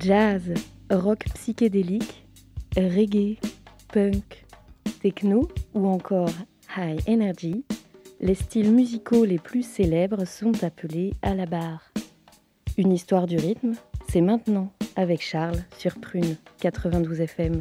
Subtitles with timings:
[0.00, 0.54] Jazz,
[0.90, 2.26] rock psychédélique,
[2.74, 3.36] reggae,
[3.92, 4.46] punk,
[5.02, 6.30] techno ou encore
[6.74, 7.66] high energy,
[8.18, 11.92] les styles musicaux les plus célèbres sont appelés à la barre.
[12.78, 13.74] Une histoire du rythme,
[14.08, 17.60] c'est maintenant avec Charles sur Prune 92 FM.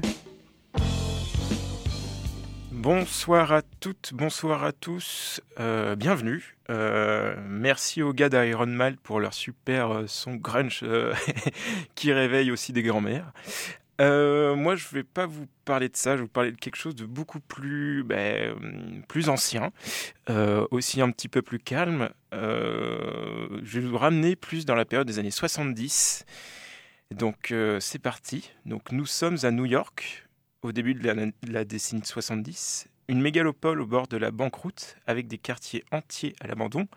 [2.71, 6.58] Bonsoir à toutes, bonsoir à tous, euh, bienvenue.
[6.69, 10.85] Euh, merci aux gars d'Iron pour leur super euh, son grunge
[11.95, 13.31] qui réveille aussi des grands-mères.
[13.99, 16.95] moi, je vais pas vous parler de ça, je vais vous parler de quelque chose
[16.95, 18.55] de beaucoup plus, ben,
[19.07, 19.71] plus ancien,
[20.71, 22.09] aussi un petit peu plus calme.
[22.31, 26.25] je vais vous ramener plus dans la période des années 70.
[27.11, 28.51] Donc, c'est parti.
[28.65, 30.29] Donc, nous sommes à New York,
[30.61, 35.39] au début de la, décennie 70, une mégalopole au bord de la banqueroute, avec des
[35.39, 36.87] quartiers entiers à l'abandon,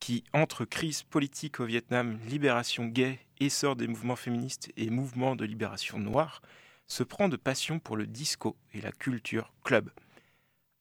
[0.00, 5.44] qui, entre crise politique au Vietnam, libération gay, essor des mouvements féministes et mouvements de
[5.44, 6.40] libération noire,
[6.86, 9.90] se prend de passion pour le disco et la culture club.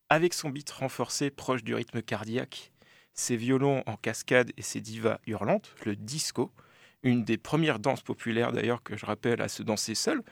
[0.08, 2.72] Avec son beat renforcé proche du rythme cardiaque,
[3.14, 6.50] ses violons en cascade et ses divas hurlantes, le disco,
[7.04, 10.24] une des premières danses populaires d'ailleurs que je rappelle à se danser seul,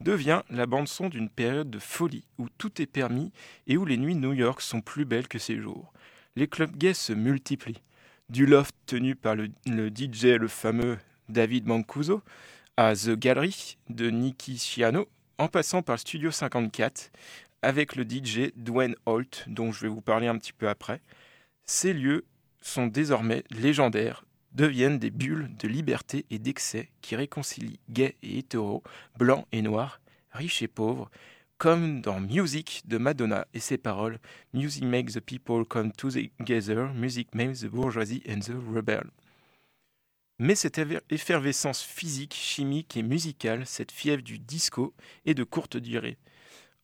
[0.00, 3.32] devient la bande-son d'une période de folie où tout est permis
[3.66, 5.92] et où les nuits New York sont plus belles que ses jours.
[6.36, 7.82] Les clubs gays se multiplient.
[8.28, 12.22] Du loft tenu par le, DJ, le fameux David Mancuso,
[12.76, 17.10] à The Gallery de Nicky Ciano, en passant par le Studio 54
[17.62, 21.00] avec le DJ Dwayne Holt, dont je vais vous parler un petit peu après.
[21.64, 22.24] Ces lieux
[22.60, 28.82] sont désormais légendaires, deviennent des bulles de liberté et d'excès qui réconcilient gays et hétéros,
[29.18, 30.00] blancs et noirs,
[30.32, 31.10] riches et pauvres,
[31.58, 34.18] comme dans Music de Madonna et ses paroles
[34.54, 39.10] Music makes the people come together, music makes the bourgeoisie and the rebel.
[40.38, 44.94] Mais cette effervescence physique, chimique et musicale, cette fièvre du disco,
[45.26, 46.16] est de courte durée.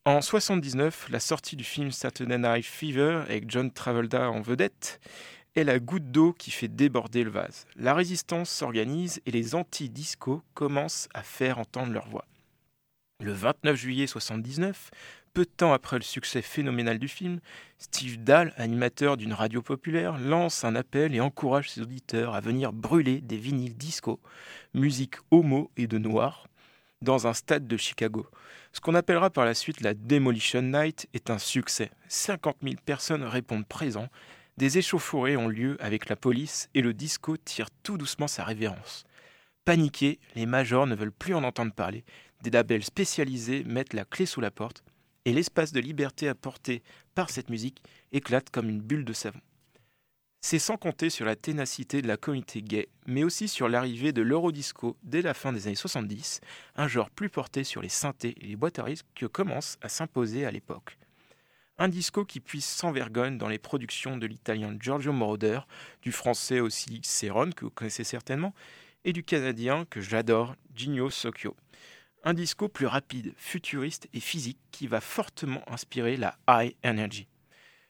[0.05, 5.01] En 79, la sortie du film Saturday Night Fever avec John Travolta en vedette
[5.57, 7.67] est la goutte d'eau qui fait déborder le vase.
[7.77, 12.27] La résistance s'organise et les anti-disco commencent à faire entendre leur voix.
[13.21, 14.91] Le 29 juillet 79,
[15.33, 17.41] peu de temps après le succès phénoménal du film,
[17.79, 22.73] Steve Dahl, animateur d'une radio populaire, lance un appel et encourage ses auditeurs à venir
[22.73, 24.21] brûler des vinyles disco,
[24.75, 26.49] musique homo et de noir,
[27.03, 28.27] dans un stade de Chicago.
[28.73, 31.91] Ce qu'on appellera par la suite la Demolition Night est un succès.
[32.09, 34.09] 50 000 personnes répondent présents
[34.57, 39.05] des échauffourées ont lieu avec la police et le disco tire tout doucement sa révérence.
[39.65, 42.05] Paniqués, les majors ne veulent plus en entendre parler.
[42.43, 44.85] Des labels spécialisés mettent la clé sous la porte
[45.25, 46.83] et l'espace de liberté apporté
[47.15, 47.83] par cette musique
[48.13, 49.41] éclate comme une bulle de savon.
[50.43, 54.21] C'est sans compter sur la ténacité de la communauté gay, mais aussi sur l'arrivée de
[54.21, 56.41] l'eurodisco dès la fin des années 70,
[56.77, 58.85] un genre plus porté sur les synthés et les boîtes à
[59.15, 60.99] que commence à s'imposer à l'époque.
[61.77, 65.61] Un disco qui puise sans vergogne dans les productions de l'italien Giorgio Moroder,
[66.03, 68.55] du français aussi Céron, que vous connaissez certainement,
[69.05, 71.57] et du canadien que j'adore, Gino Socchio.
[72.23, 77.27] Un disco plus rapide, futuriste et physique qui va fortement inspirer la high energy.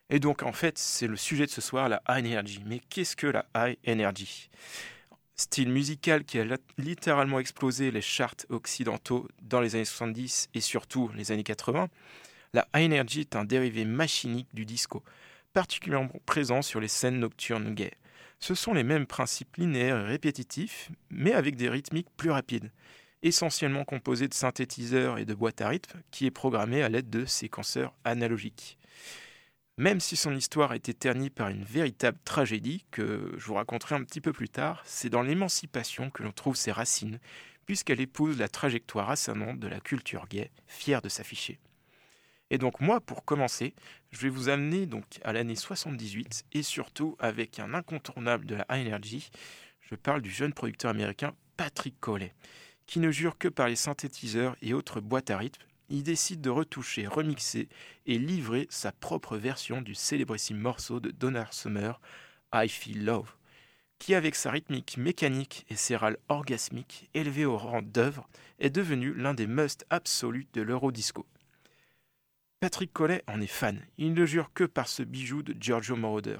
[0.08, 2.62] Et donc en fait, c'est le sujet de ce soir, la high energy.
[2.64, 4.48] Mais qu'est-ce que la high energy?
[5.36, 6.46] Style musical qui a
[6.78, 11.88] littéralement explosé les charts occidentaux dans les années 70 et surtout les années 80
[12.54, 15.02] la high energy est un dérivé machinique du disco,
[15.52, 17.98] particulièrement présent sur les scènes nocturnes gays.
[18.38, 22.70] Ce sont les mêmes principes linéaires et répétitifs, mais avec des rythmiques plus rapides,
[23.22, 27.24] essentiellement composés de synthétiseurs et de boîtes à rythme, qui est programmé à l'aide de
[27.24, 28.78] séquenceurs analogiques.
[29.76, 33.96] Même si son histoire a été ternie par une véritable tragédie, que je vous raconterai
[33.96, 37.18] un petit peu plus tard, c'est dans l'émancipation que l'on trouve ses racines,
[37.66, 41.58] puisqu'elle épouse la trajectoire ascendante de la culture gay, fière de s'afficher.
[42.54, 43.74] Et donc moi, pour commencer,
[44.12, 48.64] je vais vous amener donc à l'année 78 et surtout avec un incontournable de la
[48.70, 49.28] High Energy.
[49.80, 52.32] Je parle du jeune producteur américain Patrick Collet,
[52.86, 55.64] qui ne jure que par les synthétiseurs et autres boîtes à rythme.
[55.88, 57.68] Il décide de retoucher, remixer
[58.06, 62.00] et livrer sa propre version du célébrissime morceau de Donna Summer,
[62.54, 63.34] I Feel Love,
[63.98, 68.28] qui avec sa rythmique mécanique et ses râles orgasmiques élevés au rang d'œuvre,
[68.60, 71.26] est devenu l'un des must absolus de l'eurodisco.
[72.64, 73.78] Patrick Collet en est fan.
[73.98, 76.38] Il ne jure que par ce bijou de Giorgio Moroder.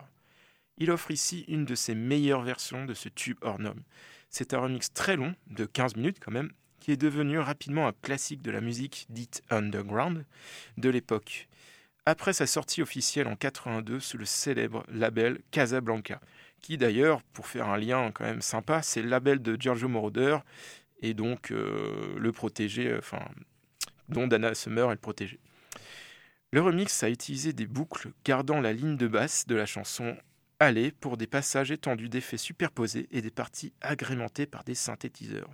[0.78, 3.58] Il offre ici une de ses meilleures versions de ce tube hors.
[4.30, 6.50] C'est un remix très long, de 15 minutes quand même,
[6.80, 10.24] qui est devenu rapidement un classique de la musique dite underground
[10.78, 11.46] de l'époque.
[12.06, 16.22] Après sa sortie officielle en 82 sous le célèbre label Casablanca,
[16.62, 20.38] qui d'ailleurs, pour faire un lien quand même sympa, c'est le label de Giorgio Moroder
[21.02, 23.20] et donc le protéger, enfin,
[24.08, 25.38] dont Dana Summer est le protégé.
[26.54, 30.16] Le remix a utilisé des boucles gardant la ligne de basse de la chanson
[30.60, 35.50] Aller pour des passages étendus d'effets superposés et des parties agrémentées par des synthétiseurs.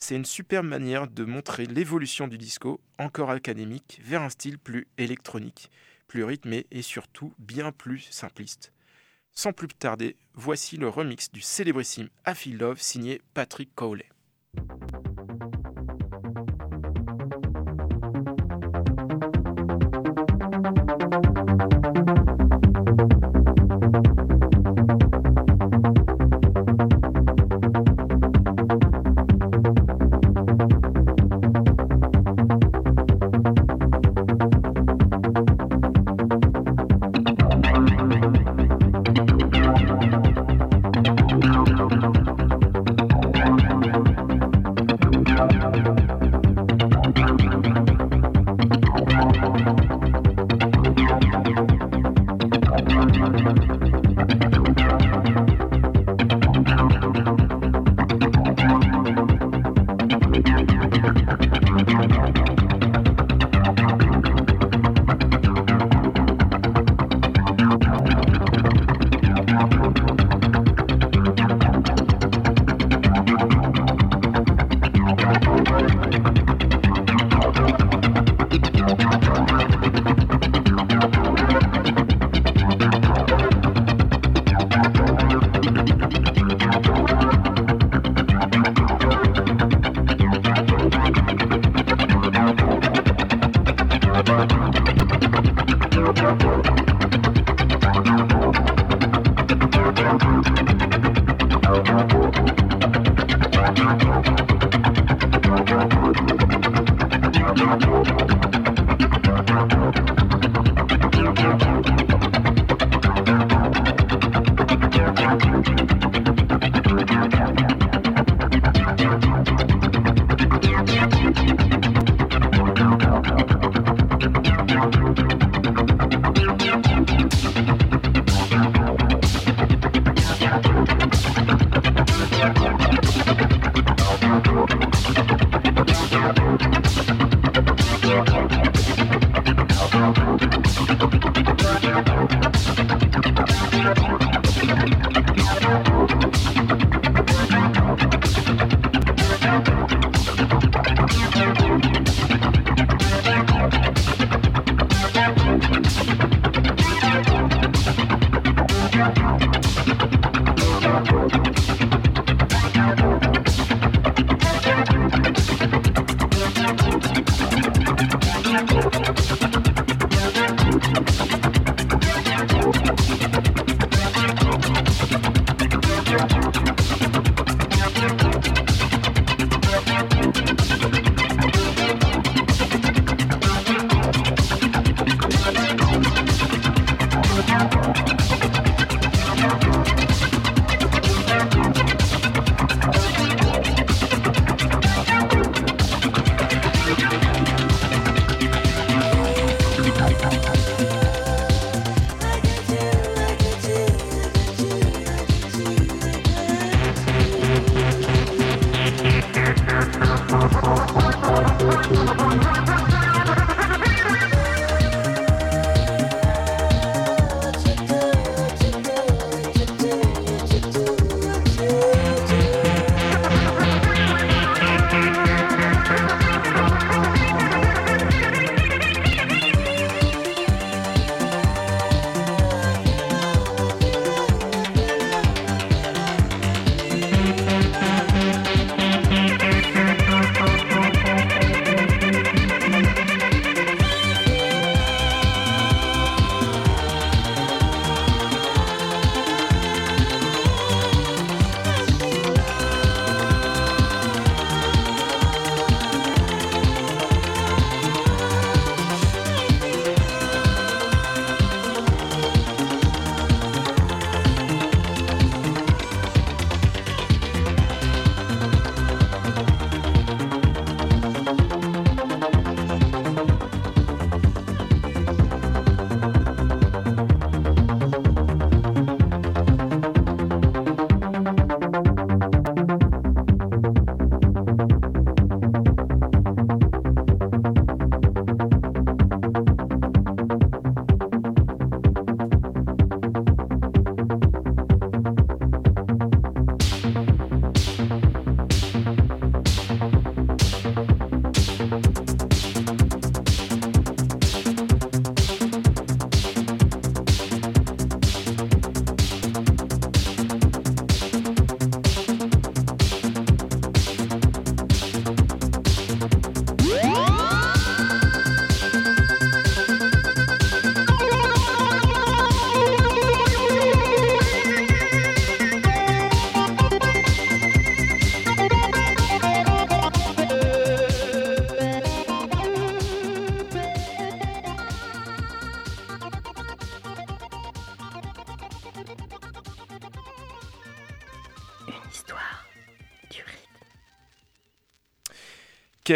[0.00, 4.88] C'est une superbe manière de montrer l'évolution du disco, encore académique, vers un style plus
[4.98, 5.70] électronique,
[6.08, 8.72] plus rythmé et surtout bien plus simpliste.
[9.30, 14.08] Sans plus tarder, voici le remix du célébrissime I Feel Love signé Patrick Cowley.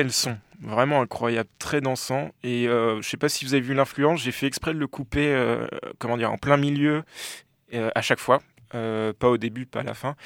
[0.01, 2.31] Quel son Vraiment incroyable, très dansant.
[2.43, 4.87] Et euh, je sais pas si vous avez vu l'influence, j'ai fait exprès de le
[4.87, 5.67] couper euh,
[5.99, 7.03] comment dire, en plein milieu
[7.75, 8.41] euh, à chaque fois.
[8.71, 10.17] pas au début, pas à la fin.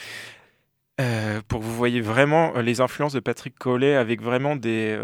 [1.49, 4.97] pour vous voyez vraiment les influences de Patrick Collet avec vraiment des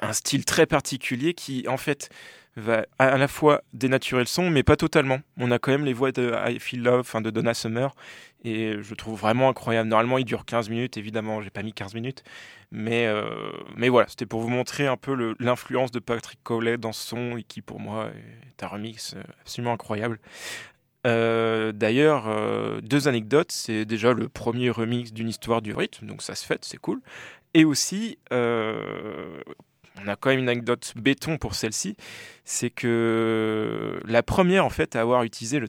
[0.00, 2.10] un style très particulier qui en fait
[2.56, 5.20] va à la fois dénaturer le son, mais pas totalement.
[5.38, 7.94] On a quand même les voix de I Feel Love, enfin de Donna Summer,
[8.44, 9.88] et je trouve vraiment incroyable.
[9.88, 12.24] Normalement, il dure 15 minutes, évidemment, j'ai pas mis 15 minutes,
[12.70, 13.24] mais, euh,
[13.76, 17.36] mais voilà, c'était pour vous montrer un peu l'influence de Patrick Cowley dans ce son,
[17.36, 18.10] et qui pour moi
[18.48, 20.18] est un remix euh, absolument incroyable.
[21.06, 22.30] Euh, d'ailleurs,
[22.82, 23.50] deux anecdotes.
[23.50, 27.00] C'est déjà le premier remix d'une histoire du rythme, donc ça se fait, c'est cool.
[27.54, 28.18] Et aussi,
[30.00, 31.96] on a quand même une anecdote béton pour celle-ci,
[32.44, 35.68] c'est que la première en fait à avoir utilisé le,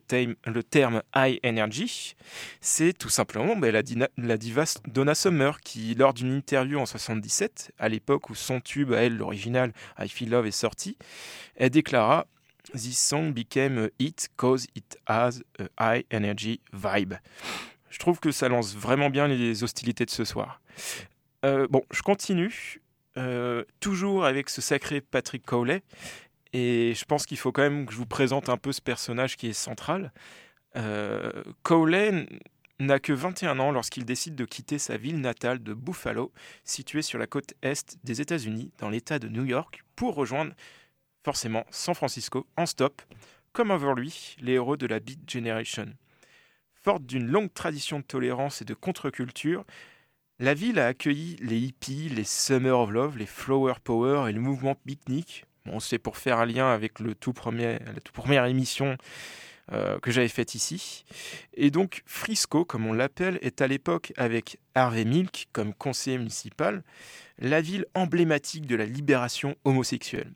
[0.64, 2.16] terme high energy,
[2.62, 7.90] c'est tout simplement ben, la, diva Donna Summer qui, lors d'une interview en 77, à
[7.90, 10.98] l'époque où son tube à elle, l'original I Feel Love est sorti,
[11.56, 12.28] elle déclara
[12.74, 17.16] This song became a hit cause it has a high energy vibe.
[17.90, 20.62] Je trouve que ça lance vraiment bien les hostilités de ce soir.
[21.46, 22.82] Euh, bon, je continue.
[23.18, 25.84] Euh, toujours avec ce sacré Patrick Cowley.
[26.54, 29.38] Et je pense qu'il faut quand même que je vous présente un peu ce personnage
[29.38, 30.12] qui est central.
[30.76, 32.28] Euh, Cowley
[32.80, 36.32] n'a que 21 ans lorsqu'il décide de quitter sa ville natale de Buffalo,
[36.64, 40.54] située sur la côte est des États-Unis, dans l'État de New York, pour rejoindre
[41.24, 43.02] forcément San Francisco en stop,
[43.52, 45.94] comme avant lui les héros de la Beat Generation.
[46.74, 49.64] Forte d'une longue tradition de tolérance et de contre-culture,
[50.44, 54.42] la ville a accueilli les hippies, les Summer of Love, les Flower Power et le
[54.42, 55.46] mouvement Picnic.
[55.66, 58.98] Bon, c'est pour faire un lien avec la toute première émission
[59.72, 61.06] euh, que j'avais faite ici.
[61.54, 66.84] Et donc Frisco, comme on l'appelle, est à l'époque avec Harvey Milk comme conseiller municipal,
[67.40, 70.34] la ville emblématique de la libération homosexuelle.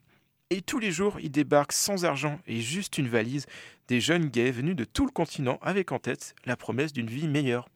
[0.51, 3.45] Et tous les jours, il débarque sans argent et juste une valise
[3.89, 7.27] des jeunes gays venus de tout le continent avec en tête la promesse d'une vie
[7.27, 7.67] meilleure.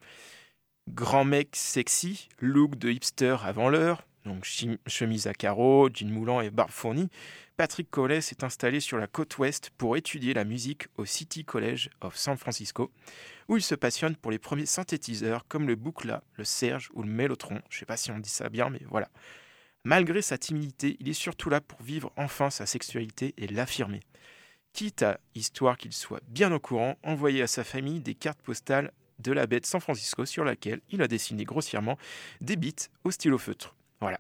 [0.89, 4.45] Grand mec sexy, look de hipster avant l'heure, donc
[4.87, 7.09] chemise à carreaux, jean moulant et barbe fournie,
[7.57, 11.89] Patrick Collet s'est installé sur la côte ouest pour étudier la musique au City College
[12.01, 12.91] of San Francisco,
[13.47, 17.09] où il se passionne pour les premiers synthétiseurs comme le Buchla, le Serge ou le
[17.09, 17.61] Mellotron.
[17.69, 19.09] Je sais pas si on dit ça bien, mais voilà.
[19.83, 24.01] Malgré sa timidité, il est surtout là pour vivre enfin sa sexualité et l'affirmer.
[24.73, 28.91] Quitte à, histoire qu'il soit bien au courant, envoyer à sa famille des cartes postales
[29.21, 31.97] de la baie de San Francisco sur laquelle il a dessiné grossièrement
[32.41, 33.75] des bits au stylo feutre.
[33.99, 34.19] Voilà.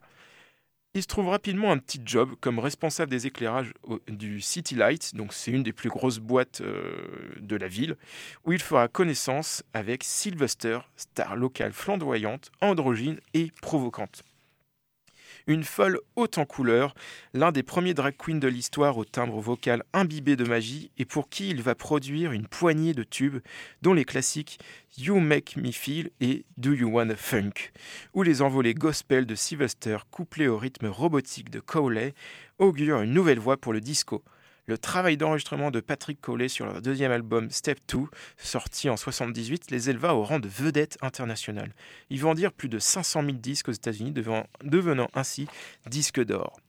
[0.93, 3.73] Il se trouve rapidement un petit job comme responsable des éclairages
[4.09, 7.07] du City Light, donc c'est une des plus grosses boîtes euh,
[7.39, 7.95] de la ville,
[8.43, 14.23] où il fera connaissance avec Sylvester, star locale flamboyante, androgyne et provocante
[15.47, 16.93] une folle haute en couleurs,
[17.33, 21.29] l'un des premiers drag queens de l'histoire au timbre vocal imbibé de magie et pour
[21.29, 23.39] qui il va produire une poignée de tubes
[23.81, 24.59] dont les classiques
[24.97, 27.71] You Make Me Feel et Do You Wanna Funk,
[28.13, 32.13] où les envolées gospel de Sylvester couplés au rythme robotique de Cowley
[32.59, 34.23] augurent une nouvelle voix pour le disco
[34.65, 37.99] le travail d'enregistrement de Patrick Collet sur leur deuxième album Step 2,
[38.37, 41.73] sorti en 78, les éleva au rang de vedette internationale.
[42.09, 45.47] Ils vendirent plus de 500 000 disques aux États-Unis, devenant ainsi
[45.87, 46.59] disque d'or.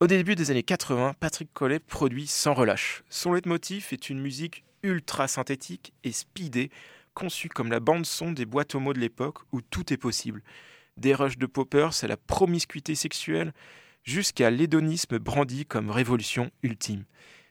[0.00, 3.04] Au début des années 80, Patrick Collet produit sans relâche.
[3.10, 6.70] Son leitmotiv est une musique ultra synthétique et speedée,
[7.12, 10.42] conçue comme la bande-son des boîtes aux mots de l'époque où tout est possible.
[10.96, 13.52] Des rushs de poppers à la promiscuité sexuelle,
[14.04, 17.04] jusqu'à l'hédonisme brandi comme révolution ultime.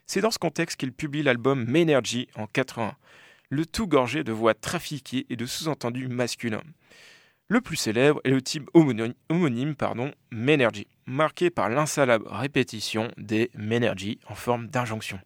[0.06, 2.96] C'est dans ce contexte qu'il publie l'album Menergy en 81,
[3.50, 6.62] le tout gorgé de voix trafiquées et de sous-entendus masculins.
[7.48, 14.20] Le plus célèbre est le type homonyme, pardon, Menergy, marqué par l'insalable répétition des Menergy
[14.28, 15.20] en forme d'injonction.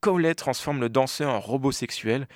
[0.00, 2.28] Cowley transforme le danseur en robot sexuel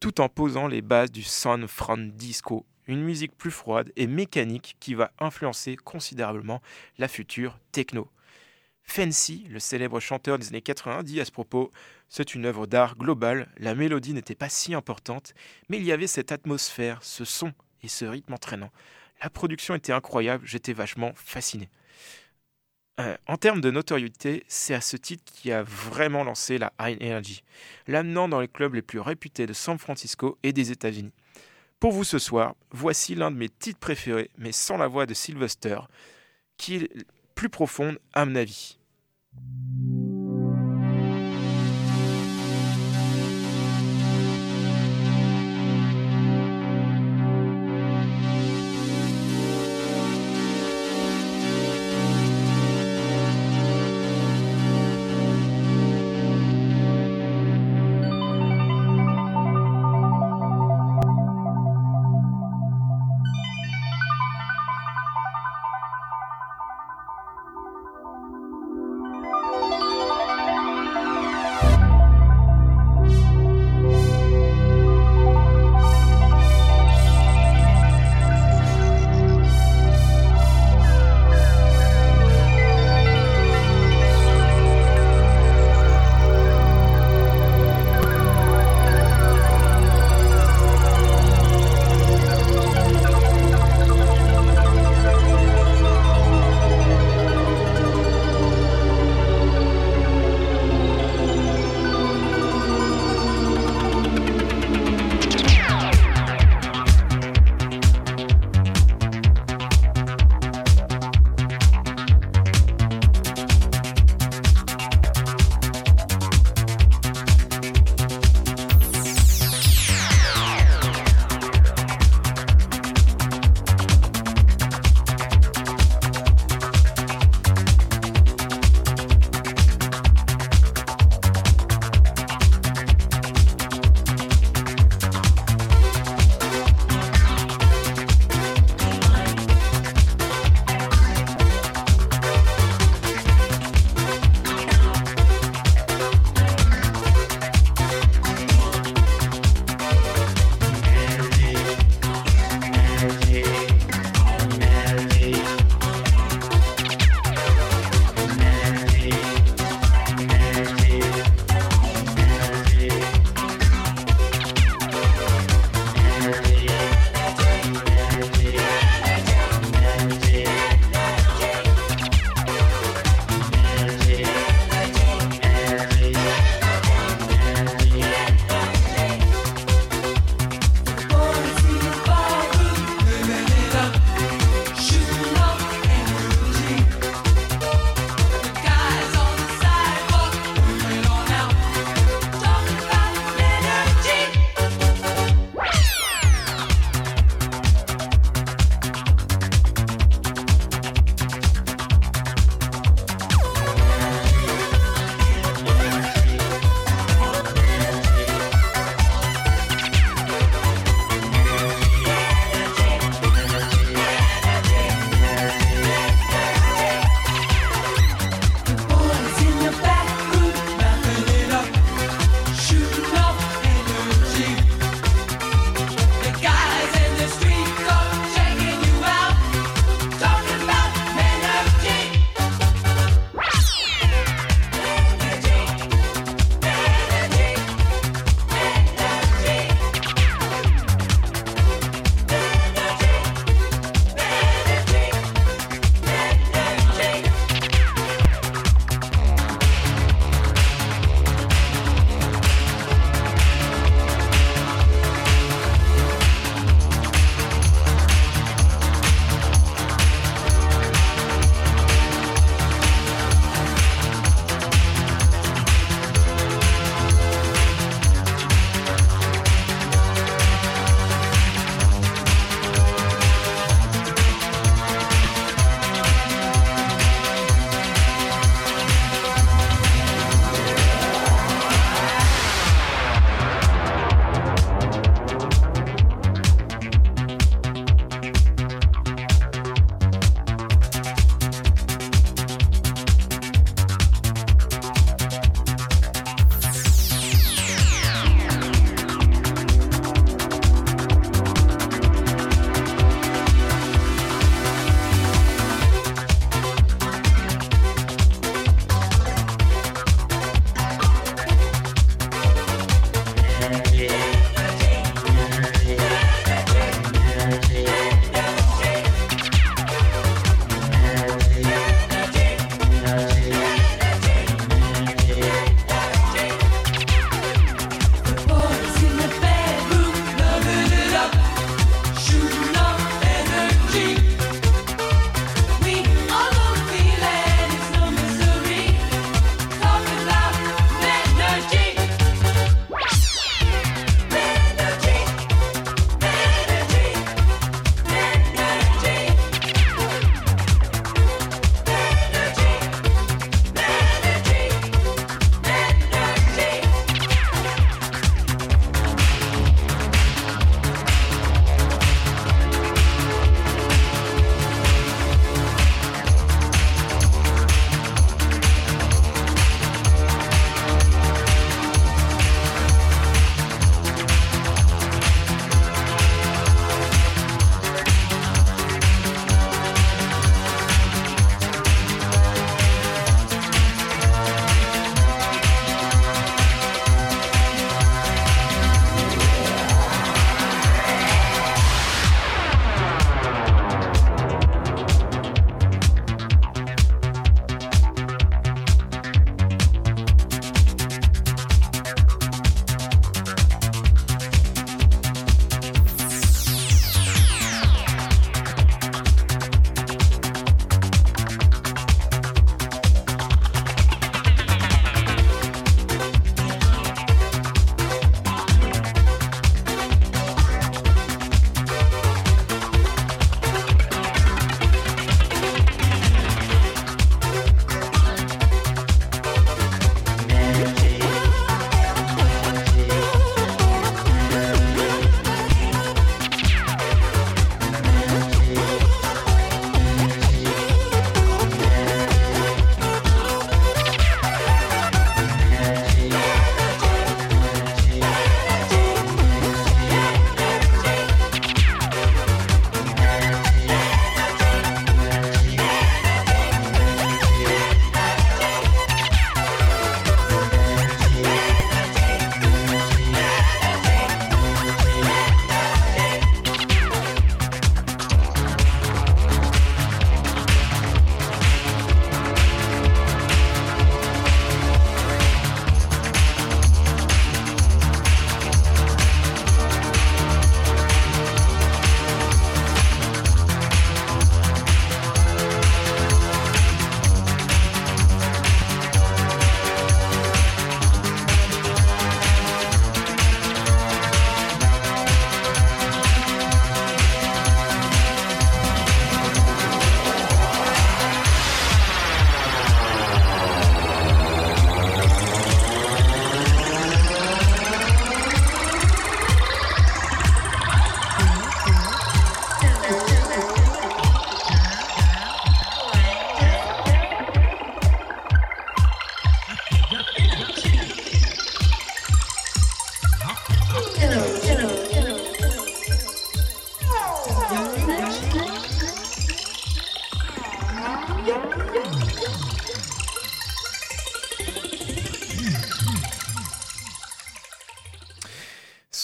[0.00, 4.76] tout en posant les bases du Sun Fran Disco une musique plus froide et mécanique
[4.80, 6.62] qui va influencer considérablement
[6.98, 8.08] la future techno.
[8.82, 11.70] Fancy, le célèbre chanteur des années 80, dit à ce propos
[12.08, 15.34] C'est une œuvre d'art globale, la mélodie n'était pas si importante,
[15.68, 17.52] mais il y avait cette atmosphère, ce son
[17.82, 18.70] et ce rythme entraînant.
[19.22, 21.68] La production était incroyable, j'étais vachement fasciné.
[22.98, 27.02] Euh, en termes de notoriété, c'est à ce titre qui a vraiment lancé la High
[27.02, 27.42] Energy,
[27.86, 31.12] l'amenant dans les clubs les plus réputés de San Francisco et des États-Unis.
[31.86, 35.14] Pour vous ce soir, voici l'un de mes titres préférés, mais sans la voix de
[35.14, 35.78] Sylvester,
[36.56, 36.88] qui est
[37.36, 38.76] plus profonde à mon avis.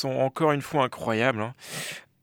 [0.02, 1.40] sont encore une fois incroyables.
[1.40, 1.54] Hein.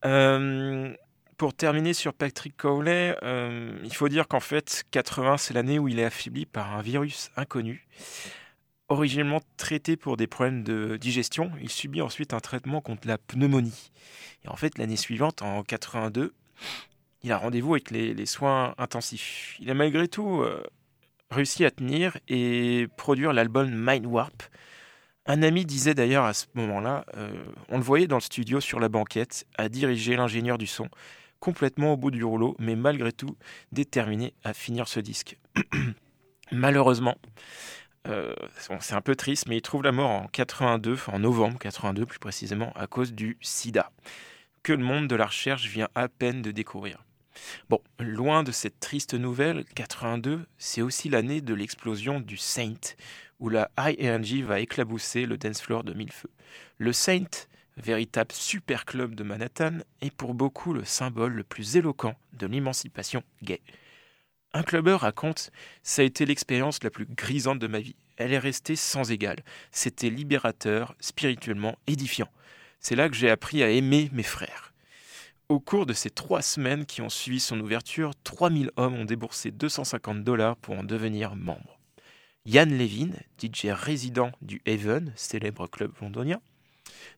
[0.06, 0.94] Euh,
[1.38, 5.88] pour terminer sur Patrick Cowley, euh, il faut dire qu'en fait, 80, c'est l'année où
[5.88, 7.88] il est affaibli par un virus inconnu.
[8.90, 13.92] Originellement traité pour des problèmes de digestion, il subit ensuite un traitement contre la pneumonie.
[14.44, 16.34] Et en fait, l'année suivante, en 82,
[17.24, 19.58] il a rendez-vous avec les, soins intensifs.
[19.60, 20.64] Il a malgré tout euh,
[21.32, 24.44] réussi à tenir et produire l'album Mind Warp.
[25.26, 27.32] Un ami disait d'ailleurs à ce moment-là, euh,
[27.70, 30.90] on le voyait dans le studio sur la banquette, à diriger l'ingénieur du son,
[31.40, 33.38] complètement au bout du rouleau, mais malgré tout
[33.72, 35.38] déterminé à finir ce disque.
[36.52, 37.16] Malheureusement,
[38.08, 38.34] euh,
[38.80, 42.20] c'est un peu triste, mais il trouve la mort en 82, en novembre 82 plus
[42.20, 43.92] précisément, à cause du sida,
[44.64, 47.04] que le monde de la recherche vient à peine de découvrir.
[47.70, 52.96] Bon, loin de cette triste nouvelle, 82, c'est aussi l'année de l'explosion du Saint,
[53.40, 56.32] où la High Energy va éclabousser le dance floor de mille feux.
[56.78, 57.30] Le Saint,
[57.78, 63.24] véritable super club de Manhattan, est pour beaucoup le symbole le plus éloquent de l'émancipation
[63.44, 63.62] gay.
[64.54, 65.52] Un clubbeur raconte
[65.84, 67.96] Ça a été l'expérience la plus grisante de ma vie.
[68.18, 69.44] Elle est restée sans égale.
[69.72, 72.30] C'était libérateur, spirituellement édifiant.
[72.80, 74.69] C'est là que j'ai appris à aimer mes frères.
[75.50, 79.50] Au cours de ces trois semaines qui ont suivi son ouverture, 3000 hommes ont déboursé
[79.50, 81.80] 250 dollars pour en devenir membres.
[82.46, 83.10] Yann Levin,
[83.42, 86.40] DJ résident du Haven, célèbre club londonien,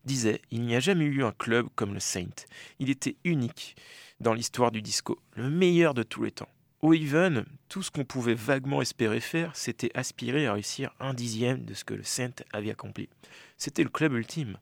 [0.06, 2.46] disait Il n'y a jamais eu un club comme le Saint.
[2.80, 3.76] Il était unique
[4.22, 6.50] dans l'histoire du disco, le meilleur de tous les temps.
[6.80, 11.66] Au Haven, tout ce qu'on pouvait vaguement espérer faire, c'était aspirer à réussir un dixième
[11.66, 13.10] de ce que le Saint avait accompli.
[13.58, 14.58] C'était le club ultime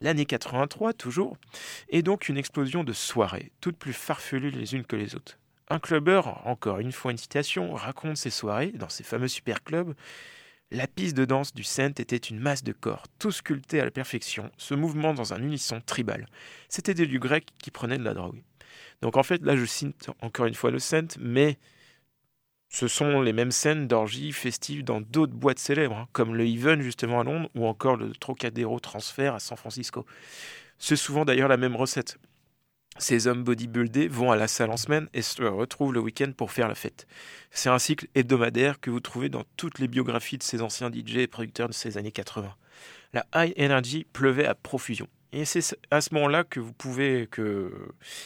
[0.00, 1.36] l'année 83 toujours,
[1.88, 5.38] et donc une explosion de soirées, toutes plus farfelues les unes que les autres.
[5.70, 9.94] Un clubbeur, encore une fois une citation, raconte ses soirées dans ses fameux super clubs.
[10.70, 13.90] La piste de danse du Saint était une masse de corps, tous sculptés à la
[13.90, 16.26] perfection, ce mouvement dans un unisson tribal.
[16.68, 18.42] C'était des lieux grecs qui prenaient de la drogue.
[19.02, 21.58] Donc en fait, là je cite encore une fois le Saint, mais
[22.68, 26.82] ce sont les mêmes scènes d'orgie festives dans d'autres boîtes célèbres, hein, comme le Even
[26.82, 30.04] justement à Londres ou encore le Trocadéro Transfer à San Francisco.
[30.78, 32.18] C'est souvent d'ailleurs la même recette.
[32.98, 36.50] Ces hommes bodybuildés vont à la salle en semaine et se retrouvent le week-end pour
[36.50, 37.06] faire la fête.
[37.50, 41.18] C'est un cycle hebdomadaire que vous trouvez dans toutes les biographies de ces anciens DJ
[41.18, 42.54] et producteurs de ces années 80.
[43.12, 45.08] La high energy pleuvait à profusion.
[45.32, 47.72] Et c'est à ce moment-là que vous pouvez que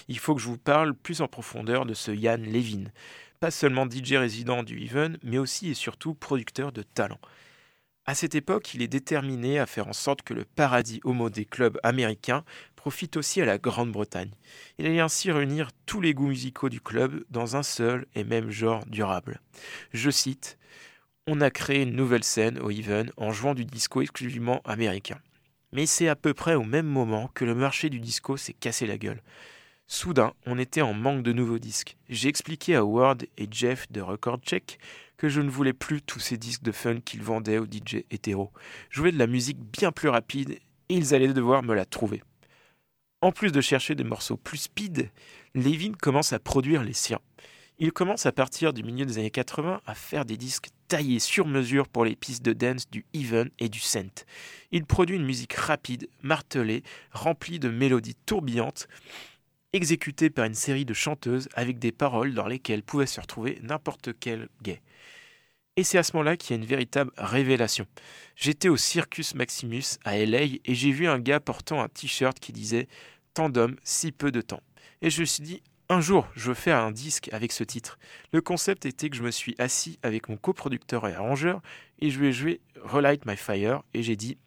[0.08, 2.84] il faut que je vous parle plus en profondeur de ce Yann Levin
[3.42, 7.18] pas seulement DJ résident du Even, mais aussi et surtout producteur de talent.
[8.06, 11.44] À cette époque, il est déterminé à faire en sorte que le paradis homo des
[11.44, 12.44] clubs américains
[12.76, 14.30] profite aussi à la Grande-Bretagne.
[14.78, 18.50] Il allait ainsi réunir tous les goûts musicaux du club dans un seul et même
[18.50, 19.40] genre durable.
[19.92, 20.56] Je cite
[21.26, 25.18] On a créé une nouvelle scène au Even en jouant du disco exclusivement américain.
[25.72, 28.86] Mais c'est à peu près au même moment que le marché du disco s'est cassé
[28.86, 29.20] la gueule.
[29.94, 31.98] Soudain, on était en manque de nouveaux disques.
[32.08, 34.78] J'ai expliqué à Ward et Jeff de Record Check
[35.18, 38.50] que je ne voulais plus tous ces disques de fun qu'ils vendaient aux DJ hétéros.
[38.88, 40.52] Je de la musique bien plus rapide
[40.88, 42.22] et ils allaient devoir me la trouver.
[43.20, 45.10] En plus de chercher des morceaux plus speed,
[45.54, 47.20] Levin commence à produire les siens.
[47.78, 51.46] Il commence à partir du milieu des années 80 à faire des disques taillés sur
[51.46, 54.24] mesure pour les pistes de dance du even et du scent.
[54.70, 58.88] Il produit une musique rapide, martelée, remplie de mélodies tourbillontes
[59.72, 64.10] exécuté par une série de chanteuses avec des paroles dans lesquelles pouvait se retrouver n'importe
[64.18, 64.80] quel gay.
[65.76, 67.86] Et c'est à ce moment-là qu'il y a une véritable révélation.
[68.36, 72.52] J'étais au Circus Maximus à LA et j'ai vu un gars portant un t-shirt qui
[72.52, 72.88] disait
[73.32, 74.62] Tant d'hommes, si peu de temps.
[75.00, 77.98] Et je me suis dit un jour, je veux faire un disque avec ce titre.
[78.32, 81.60] Le concept était que je me suis assis avec mon coproducteur et arrangeur
[81.98, 84.38] et je lui ai joué Relight My Fire et j'ai dit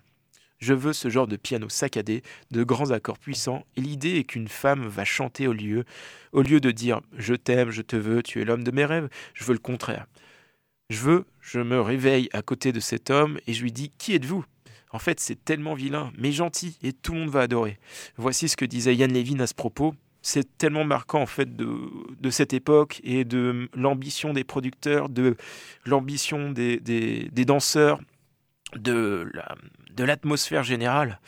[0.66, 4.48] je veux ce genre de piano saccadé, de grands accords puissants, et l'idée est qu'une
[4.48, 5.86] femme va chanter au lieu,
[6.32, 9.08] au lieu de dire je t'aime, je te veux, tu es l'homme de mes rêves,
[9.36, 10.08] je veux le contraire.
[10.90, 14.16] Je veux, je me réveille à côté de cet homme et je lui dis Qui
[14.16, 14.44] êtes-vous?
[14.92, 17.78] En fait, c'est tellement vilain, mais gentil, et tout le monde va adorer.
[18.18, 19.94] Voici ce que disait Yann Levin à ce propos.
[20.22, 21.78] C'est tellement marquant en fait de,
[22.20, 25.36] de cette époque et de l'ambition des producteurs, de
[25.86, 28.00] l'ambition des, des, des danseurs,
[28.74, 29.30] de
[29.98, 31.20] l'atmosphère générale.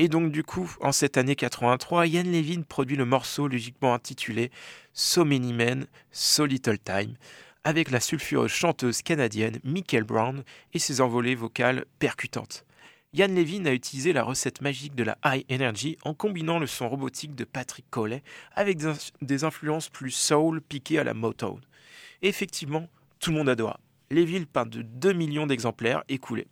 [0.00, 4.52] Et donc du coup, en cette année 83, Yann Levin produit le morceau logiquement intitulé
[4.92, 7.16] So Many Men, So Little Time,
[7.64, 12.64] avec la sulfureuse chanteuse canadienne Michael Brown et ses envolées vocales percutantes.
[13.12, 16.88] Yann Levin a utilisé la recette magique de la high energy en combinant le son
[16.88, 18.22] robotique de Patrick Coley
[18.54, 18.78] avec
[19.20, 21.60] des influences plus soul piquées à la Motown.
[22.22, 22.86] effectivement,
[23.18, 23.80] tout le monde adora.
[24.10, 26.46] Levin peint de 2 millions d'exemplaires écoulés.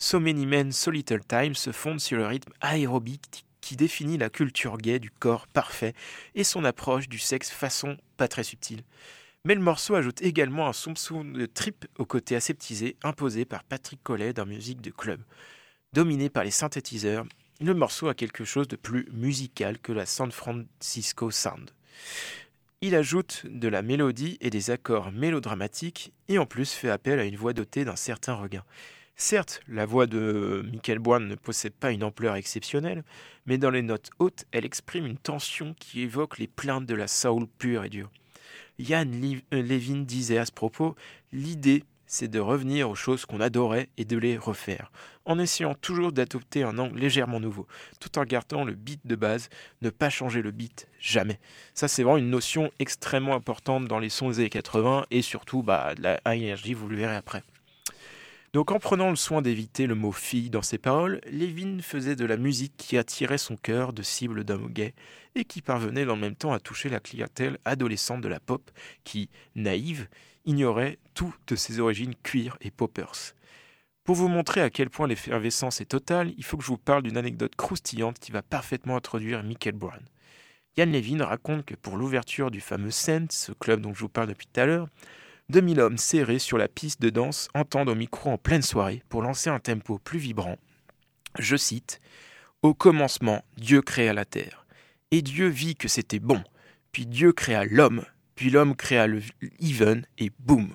[0.00, 4.30] So Many Men, So Little Time se fonde sur le rythme aérobique qui définit la
[4.30, 5.92] culture gay du corps parfait
[6.36, 8.84] et son approche du sexe façon pas très subtile.
[9.44, 14.00] Mais le morceau ajoute également un soupçon de trip au côté aseptisé imposé par Patrick
[14.04, 15.20] Collet dans musique de club.
[15.92, 17.26] Dominé par les synthétiseurs,
[17.60, 21.72] le morceau a quelque chose de plus musical que la San Francisco Sound.
[22.82, 27.24] Il ajoute de la mélodie et des accords mélodramatiques et en plus fait appel à
[27.24, 28.62] une voix dotée d'un certain regain.
[29.20, 33.02] Certes, la voix de Michael Brown ne possède pas une ampleur exceptionnelle,
[33.46, 37.08] mais dans les notes hautes, elle exprime une tension qui évoque les plaintes de la
[37.08, 38.12] soul pure et dure.
[38.78, 39.10] Yann
[39.52, 40.94] euh, Levin disait à ce propos
[41.32, 44.92] L'idée, c'est de revenir aux choses qu'on adorait et de les refaire,
[45.24, 47.66] en essayant toujours d'adopter un angle légèrement nouveau,
[47.98, 49.48] tout en gardant le beat de base,
[49.82, 51.40] ne pas changer le beat, jamais.
[51.74, 55.64] Ça, c'est vraiment une notion extrêmement importante dans les sons des années 80 et surtout
[55.64, 57.42] bah, la high vous le verrez après.
[58.54, 62.24] Donc en prenant le soin d'éviter le mot fille dans ses paroles, Levin faisait de
[62.24, 64.94] la musique qui attirait son cœur de cible d'hommes gays
[65.34, 68.70] et qui parvenait en même temps à toucher la clientèle adolescente de la pop
[69.04, 70.08] qui, naïve,
[70.46, 73.34] ignorait toutes ses origines cuir et poppers.
[74.02, 77.02] Pour vous montrer à quel point l'effervescence est totale, il faut que je vous parle
[77.02, 80.00] d'une anecdote croustillante qui va parfaitement introduire Michael Brown.
[80.78, 84.28] Yann Levin raconte que pour l'ouverture du fameux Scent, ce club dont je vous parle
[84.28, 84.88] depuis tout à l'heure,
[85.50, 89.22] 2000 hommes serrés sur la piste de danse entendent au micro en pleine soirée pour
[89.22, 90.56] lancer un tempo plus vibrant.
[91.38, 92.00] Je cite
[92.62, 94.66] Au commencement, Dieu créa la terre.
[95.10, 96.42] Et Dieu vit que c'était bon.
[96.92, 98.04] Puis Dieu créa l'homme
[98.38, 99.20] puis l'homme créa le
[99.58, 100.68] even et boum,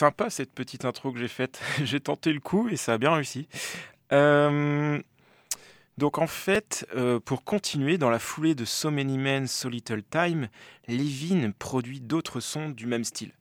[0.00, 1.60] sympa cette petite intro que j'ai faite.
[1.84, 3.48] j'ai tenté le coup et ça a bien réussi.
[4.12, 4.98] Euh,
[5.98, 10.02] donc en fait, euh, pour continuer dans la foulée de So Many Men, So Little
[10.02, 10.48] Time,
[10.88, 13.32] Levin produit d'autres sons du même style.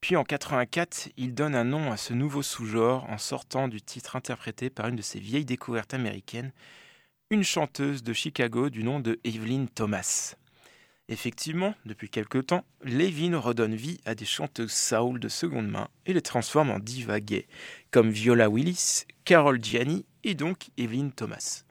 [0.00, 4.14] Puis en 84, il donne un nom à ce nouveau sous-genre en sortant du titre
[4.14, 6.52] interprété par une de ses vieilles découvertes américaines,
[7.30, 10.36] une chanteuse de Chicago du nom de Evelyn Thomas.
[11.10, 16.14] Effectivement, depuis quelque temps, Levin redonne vie à des chanteuses soul de seconde main et
[16.14, 17.46] les transforme en diva gay,
[17.90, 21.64] comme Viola Willis, Carol Gianni et donc Evelyn Thomas.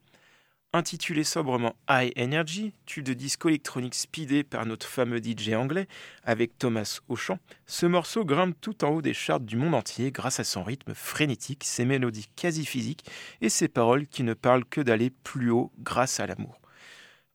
[0.71, 5.87] Intitulé sobrement High Energy, tube de disco électronique speedé par notre fameux DJ anglais
[6.23, 10.11] avec Thomas au chant, ce morceau grimpe tout en haut des charts du monde entier
[10.11, 13.05] grâce à son rythme frénétique, ses mélodies quasi physiques
[13.41, 16.62] et ses paroles qui ne parlent que d'aller plus haut grâce à l'amour.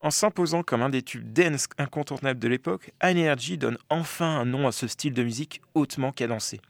[0.01, 4.69] En s'imposant comme un des tubes dance incontournables de l'époque, Energy donne enfin un nom
[4.69, 6.61] à ce style de musique hautement cadencé.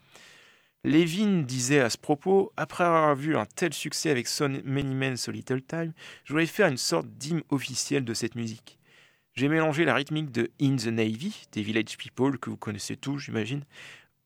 [0.83, 5.16] Levin disait à ce propos, après avoir vu un tel succès avec Son Many Men
[5.18, 5.93] So Little Time,
[6.24, 8.79] je voulais faire une sorte d'hymne officiel de cette musique.
[9.35, 13.18] J'ai mélangé la rythmique de In the Navy, des Village People que vous connaissez tous,
[13.18, 13.64] j'imagine,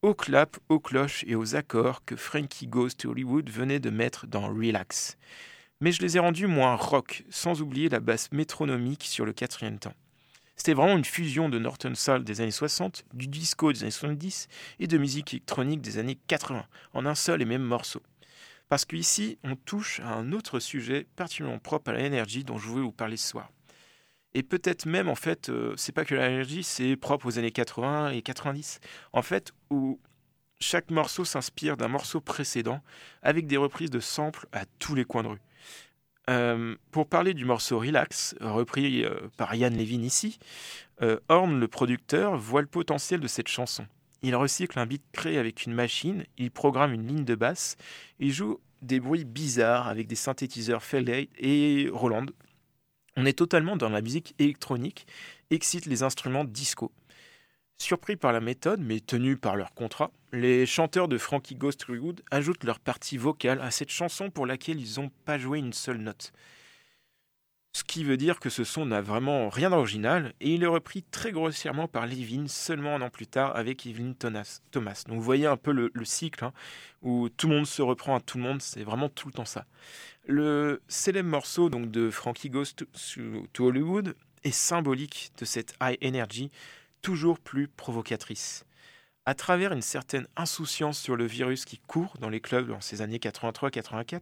[0.02, 4.26] aux claps, aux cloches et aux accords que Frankie Goes to Hollywood venait de mettre
[4.28, 5.16] dans Relax.
[5.82, 9.80] Mais je les ai rendus moins rock, sans oublier la basse métronomique sur le quatrième
[9.80, 9.96] temps.
[10.54, 14.46] C'était vraiment une fusion de Norton Soul des années 60, du disco des années 70
[14.78, 18.00] et de musique électronique des années 80, en un seul et même morceau.
[18.68, 22.84] Parce qu'ici, on touche à un autre sujet particulièrement propre à l'énergie dont je voulais
[22.84, 23.50] vous parler ce soir.
[24.34, 28.10] Et peut-être même, en fait, euh, c'est pas que l'énergie, c'est propre aux années 80
[28.10, 28.78] et 90.
[29.12, 29.98] En fait, où
[30.60, 32.80] chaque morceau s'inspire d'un morceau précédent,
[33.20, 35.40] avec des reprises de samples à tous les coins de rue.
[36.30, 40.38] Euh, pour parler du morceau Relax, repris euh, par Yann Levin ici,
[41.02, 43.86] euh, Horn, le producteur, voit le potentiel de cette chanson.
[44.22, 47.76] Il recycle un beat créé avec une machine, il programme une ligne de basse,
[48.20, 52.26] il joue des bruits bizarres avec des synthétiseurs Felde et Roland.
[53.16, 55.06] On est totalement dans la musique électronique,
[55.50, 56.92] excite les instruments disco.
[57.78, 62.22] Surpris par la méthode, mais tenus par leur contrat, les chanteurs de Frankie Ghost Hollywood
[62.30, 65.98] ajoutent leur partie vocale à cette chanson pour laquelle ils n'ont pas joué une seule
[65.98, 66.32] note.
[67.74, 71.02] Ce qui veut dire que ce son n'a vraiment rien d'original et il est repris
[71.02, 75.04] très grossièrement par Levin seulement un an plus tard avec Evelyn Thomas.
[75.08, 76.52] Donc vous voyez un peu le, cycle hein,
[77.00, 79.46] où tout le monde se reprend à tout le monde, c'est vraiment tout le temps
[79.46, 79.64] ça.
[80.26, 82.84] Le célèbre morceau donc de Frankie Ghost
[83.52, 86.50] to Hollywood est symbolique de cette high energy
[87.00, 88.66] toujours plus provocatrice.
[89.24, 93.02] À travers une certaine insouciance sur le virus qui court dans les clubs dans ces
[93.02, 94.20] années 83-84,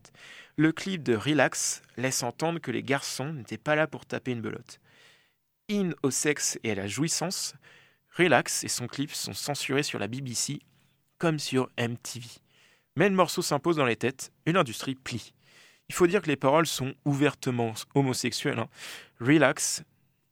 [0.56, 4.42] le clip de Relax laisse entendre que les garçons n'étaient pas là pour taper une
[4.42, 4.78] belote.
[5.70, 7.54] In au sexe et à la jouissance,
[8.18, 10.60] Relax et son clip sont censurés sur la BBC
[11.16, 12.26] comme sur MTV.
[12.96, 15.32] Mais le morceau s'impose dans les têtes et l'industrie plie.
[15.88, 18.58] Il faut dire que les paroles sont ouvertement homosexuelles.
[18.58, 18.68] Hein.
[19.18, 19.82] Relax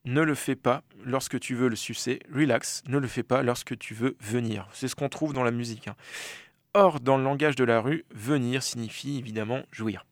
[0.08, 3.78] ne le fais pas lorsque tu veux le sucer, relax, ne le fais pas lorsque
[3.78, 4.66] tu veux venir.
[4.72, 5.86] C'est ce qu'on trouve dans la musique.
[5.86, 5.96] Hein.
[6.72, 10.06] Or, dans le langage de la rue, venir signifie évidemment jouir.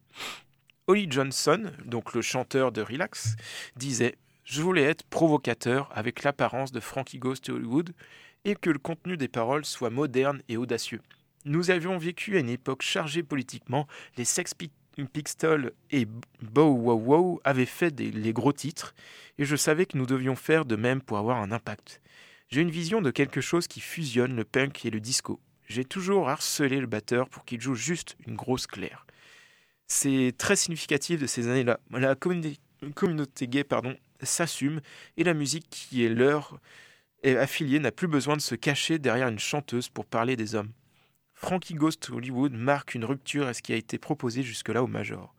[0.86, 3.36] Holly Johnson, donc le chanteur de Relax,
[3.76, 7.92] disait Je voulais être provocateur avec l'apparence de Frankie Ghost Hollywood
[8.44, 11.01] et que le contenu des paroles soit moderne et audacieux.
[11.47, 13.86] Nous avions vécu à une époque chargée politiquement,
[14.18, 14.53] les Sex
[15.05, 16.07] Pistols et
[16.40, 18.94] Bow Wow Wow avaient fait des, les gros titres,
[19.38, 22.01] et je savais que nous devions faire de même pour avoir un impact.
[22.49, 25.40] J'ai une vision de quelque chose qui fusionne le punk et le disco.
[25.68, 29.05] J'ai toujours harcelé le batteur pour qu'il joue juste une grosse claire.
[29.88, 31.80] C'est très significatif de ces années-là.
[31.90, 33.64] La communauté, gay
[34.22, 34.80] s'assume
[35.16, 36.61] et la musique qui est leur
[37.24, 40.70] affiliée n'a plus besoin de se cacher derrière une chanteuse pour parler des hommes.
[41.39, 45.34] Frankie Ghost Hollywood marque une rupture à ce qui a été proposé jusque-là au Major.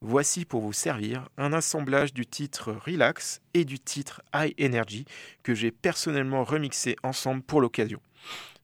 [0.00, 5.04] Voici pour vous servir un assemblage du titre Relax et du titre High Energy
[5.44, 8.00] que j'ai personnellement remixé ensemble pour l'occasion.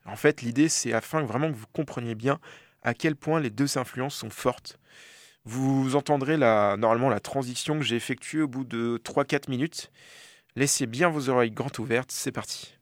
[0.05, 2.41] En fait, l'idée c'est afin vraiment que vous compreniez bien
[2.83, 4.81] à quel point les deux influences sont fortes.
[5.45, 9.93] Vous entendrez la, normalement la transition que j'ai effectuée au bout de 3-4 minutes.
[10.57, 12.75] Laissez bien vos oreilles grandes ouvertes, c'est parti.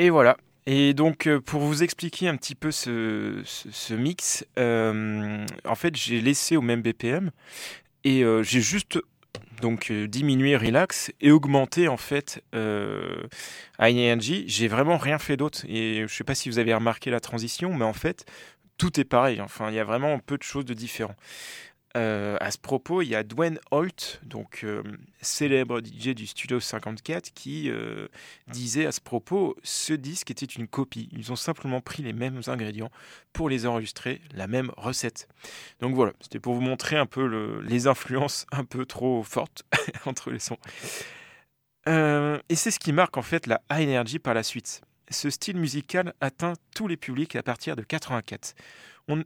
[0.00, 0.38] Et voilà.
[0.64, 6.22] Et donc, euh, pour vous expliquer un petit peu ce, mix, euh, en fait, j'ai
[6.22, 7.30] laissé au même BPM
[8.04, 8.98] et euh, j'ai juste
[9.60, 13.24] donc diminué relax et augmenté en fait euh,
[13.78, 14.44] energy.
[14.46, 17.74] J'ai vraiment rien fait d'autre et je sais pas si vous avez remarqué la transition,
[17.74, 18.24] mais en fait
[18.80, 19.42] tout est pareil.
[19.42, 21.14] Enfin, il y a vraiment peu de choses de différents.
[21.96, 24.82] Euh, à ce propos, il y a Dwayne Holt, donc euh,
[25.20, 28.06] célèbre DJ du Studio 54, qui euh,
[28.46, 31.08] disait à ce propos ce disque était une copie.
[31.12, 32.92] Ils ont simplement pris les mêmes ingrédients
[33.32, 35.26] pour les enregistrer, la même recette.
[35.80, 39.64] Donc voilà, c'était pour vous montrer un peu les influences un peu trop fortes
[40.06, 40.58] entre les sons.
[41.86, 44.82] et c'est ce qui marque en fait la high energy par la suite.
[45.10, 48.54] Ce style musical atteint tous les publics à partir de 84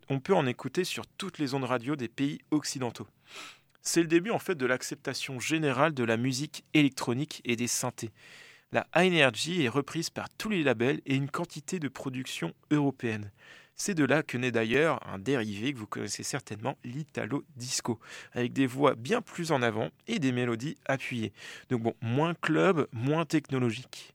[0.09, 3.07] on, peut en écouter sur toutes les ondes radio des pays occidentaux.
[3.83, 8.11] C'est le début en fait de l'acceptation générale de la musique électronique et des synthés.
[8.73, 13.31] La high energy est reprise par tous les labels et une quantité de production européenne.
[13.77, 17.99] C'est de là que naît d'ailleurs un dérivé que vous connaissez certainement, l'italo disco,
[18.33, 21.33] avec des voix bien plus en avant et des mélodies appuyées.
[21.71, 24.15] Donc bon, moins club, moins technologique.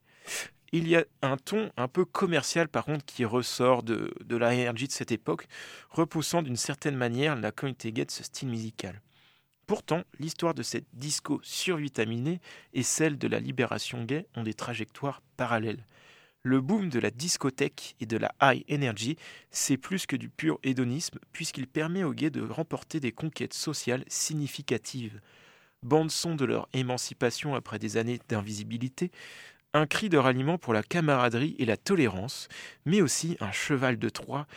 [0.72, 4.72] Il y a un ton un peu commercial par contre qui ressort de, de la
[4.72, 5.48] de cette époque,
[5.90, 9.02] repoussant d'une certaine manière la communauté gay de ce style musical.
[9.70, 12.42] Pourtant, l'histoire de cette disco survitaminée
[12.74, 15.86] et celle de la libération gay ont des trajectoires parallèles.
[16.42, 19.18] Le boom de la discothèque et de la high energy,
[19.52, 24.06] c'est plus que du pur hédonisme, puisqu'il permet aux gays de remporter des conquêtes sociales
[24.08, 25.22] significatives.
[25.84, 29.12] Bande son de leur émancipation après des années d'invisibilité,
[29.74, 32.48] un cri de ralliement pour la camaraderie et la tolérance,
[32.86, 34.48] mais aussi un cheval de Troie,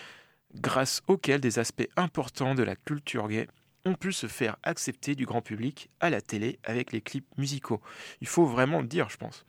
[0.54, 3.48] grâce auquel des aspects importants de la culture gay
[3.84, 7.80] ont pu se faire accepter du grand public à la télé avec les clips musicaux.
[8.20, 9.44] Il faut vraiment le dire, je pense.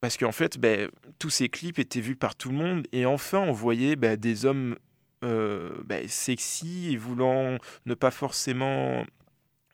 [0.00, 0.90] Parce qu'en fait, ben,
[1.20, 4.44] tous ces clips étaient vus par tout le monde, et enfin on voyait ben, des
[4.44, 4.76] hommes
[5.22, 9.04] euh, ben, sexy et voulant ne pas forcément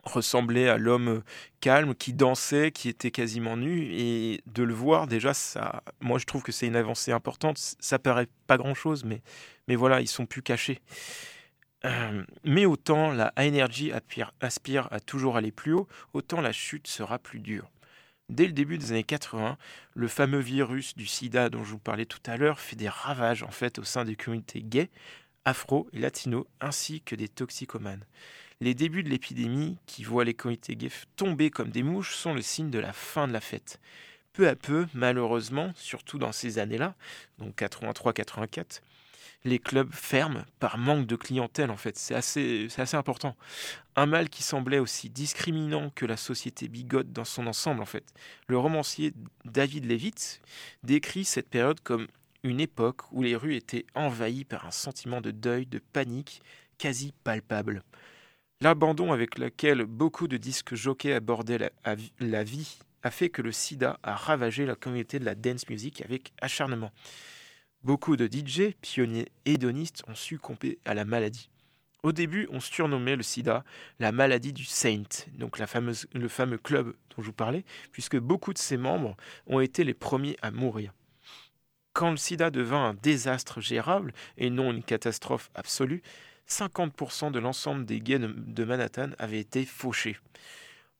[0.08, 1.22] ressemblait à l'homme
[1.60, 6.24] calme qui dansait, qui était quasiment nu et de le voir déjà ça moi je
[6.24, 9.22] trouve que c'est une avancée importante, ça paraît pas grand-chose mais
[9.68, 10.80] mais voilà, ils sont plus cachés.
[11.84, 16.88] Euh, mais autant la Energy aspire, aspire à toujours aller plus haut, autant la chute
[16.88, 17.70] sera plus dure.
[18.30, 19.56] Dès le début des années 80,
[19.94, 23.42] le fameux virus du sida dont je vous parlais tout à l'heure fait des ravages
[23.42, 24.90] en fait au sein des communautés gays,
[25.44, 28.04] afro et latino ainsi que des toxicomanes.
[28.60, 32.42] Les débuts de l'épidémie, qui voient les comités gays tomber comme des mouches, sont le
[32.42, 33.80] signe de la fin de la fête.
[34.32, 36.94] Peu à peu, malheureusement, surtout dans ces années-là,
[37.38, 38.80] donc 83-84,
[39.44, 41.96] les clubs ferment par manque de clientèle en fait.
[41.96, 43.36] C'est assez, assez important.
[43.96, 48.12] Un mal qui semblait aussi discriminant que la société bigote dans son ensemble en fait.
[48.48, 49.12] Le romancier
[49.44, 50.40] David Levitt
[50.82, 52.08] décrit cette période comme
[52.42, 56.42] une époque où les rues étaient envahies par un sentiment de deuil, de panique
[56.78, 57.82] quasi palpable.
[58.60, 61.70] L'abandon avec lequel beaucoup de disques jockeys abordaient
[62.18, 66.02] la, vie a fait que le sida a ravagé la communauté de la dance music
[66.02, 66.90] avec acharnement.
[67.84, 71.50] Beaucoup de DJ, pionniers hédonistes, ont succombé à la maladie.
[72.02, 73.62] Au début, on surnommait le sida
[74.00, 75.04] la maladie du Saint,
[75.34, 79.84] donc le fameux club dont je vous parlais, puisque beaucoup de ses membres ont été
[79.84, 80.92] les premiers à mourir.
[81.92, 86.02] Quand le sida devint un désastre gérable et non une catastrophe absolue,
[86.48, 90.16] 50% de l'ensemble des gays de Manhattan avaient été fauchés.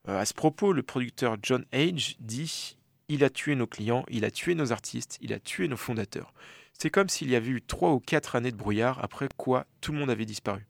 [0.09, 2.77] Euh, à ce propos, le producteur John Age dit
[3.09, 6.33] Il a tué nos clients, il a tué nos artistes, il a tué nos fondateurs.
[6.73, 9.93] C'est comme s'il y avait eu trois ou quatre années de brouillard, après quoi tout
[9.93, 10.67] le monde avait disparu.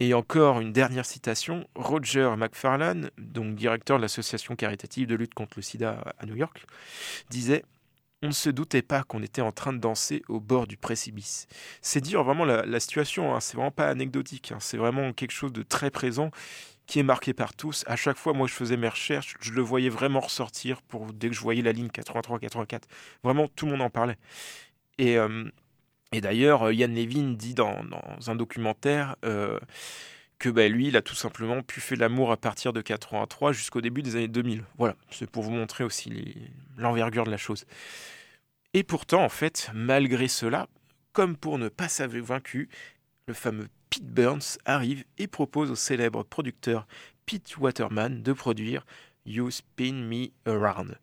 [0.00, 5.54] Et encore une dernière citation, Roger McFarlane, donc directeur de l'association caritative de lutte contre
[5.56, 6.66] le sida à New York,
[7.30, 7.64] disait
[8.24, 11.46] on ne se doutait pas qu'on était en train de danser au bord du précipice.
[11.82, 13.40] C'est dire vraiment la, situation, hein.
[13.40, 14.56] c'est vraiment pas anecdotique, hein.
[14.60, 16.30] c'est vraiment quelque chose de très présent
[16.86, 17.84] qui est marqué par tous.
[17.86, 21.28] À chaque fois, moi, je faisais mes recherches, je le voyais vraiment ressortir pour dès
[21.28, 22.82] que je voyais la ligne 83-84.
[23.22, 24.16] Vraiment, tout le monde en parlait.
[24.96, 25.44] Et, euh,
[26.12, 27.76] d'ailleurs, Yann Levin dit dans,
[28.26, 29.58] un documentaire euh,
[30.44, 33.80] que bah, lui, il a tout simplement pu faire l'amour à partir de 83 jusqu'au
[33.80, 34.62] début des années 2000.
[34.76, 36.36] Voilà, c'est pour vous montrer aussi
[36.76, 37.64] l'envergure de la chose.
[38.74, 40.68] Et pourtant, en fait, malgré cela,
[41.14, 42.68] comme pour ne pas s'avoir vaincu,
[43.26, 46.86] le fameux Pete Burns arrive et propose au célèbre producteur
[47.24, 48.84] Pete Waterman de produire
[49.24, 50.98] You Spin Me Around.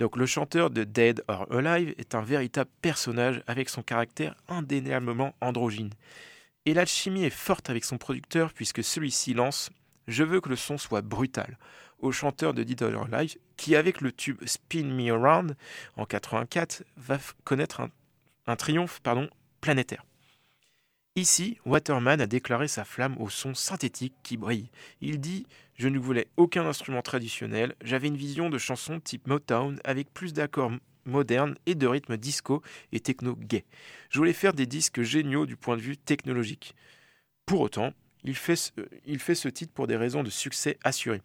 [0.00, 5.32] Donc le chanteur de Dead or Alive est un véritable personnage avec son caractère indéniablement
[5.40, 5.90] androgyne.
[6.66, 9.70] Et l'alchimie est forte avec son producteur puisque celui-ci lance
[10.08, 11.58] Je veux que le son soit brutal,
[11.98, 15.56] au chanteur de Dead or Alive, qui avec le tube Spin Me Around
[15.96, 17.90] en 84 va connaître un,
[18.46, 19.28] un triomphe pardon,
[19.60, 20.04] planétaire.
[21.16, 24.70] Ici, Waterman a déclaré sa flamme au son synthétique qui brille.
[25.00, 25.46] Il dit
[25.76, 30.32] Je ne voulais aucun instrument traditionnel, j'avais une vision de chanson type Motown avec plus
[30.32, 30.72] d'accords
[31.06, 33.64] modernes et de rythmes disco et techno gay.
[34.10, 36.74] Je voulais faire des disques géniaux du point de vue technologique.
[37.46, 37.92] Pour autant,
[38.24, 38.72] il fait, ce,
[39.34, 41.20] ce titre pour des raisons de succès assurés.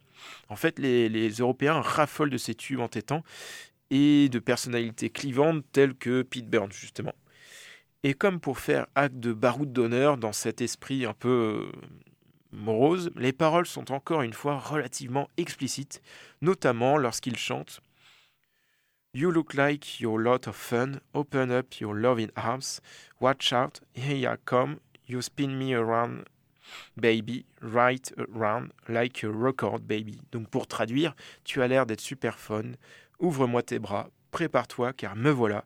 [0.50, 3.24] En fait, les, Européens raffolent de ces tubes entêtants
[3.90, 7.14] et de personnalités clivantes telles que Pete Burns, justement.
[8.04, 11.80] Et comme pour faire acte de baroud d'honneur dans cet esprit un peu euh,
[12.52, 16.02] morose, les paroles sont encore une fois relativement explicites,
[16.42, 17.82] notamment lorsqu'il chante
[19.20, 22.80] You look like you're a lot of fun, open up your loving arms,
[23.20, 26.24] watch out, here I come, you spin me around,
[26.95, 30.22] baby, right around, like a record, baby.
[30.32, 32.78] Donc pour traduire, tu as l'air d'être super fun,
[33.20, 35.65] ouvre-moi tes bras, prépare-toi car me voilà,